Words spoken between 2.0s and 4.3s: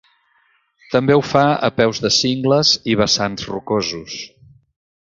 de cingles i vessants rocosos.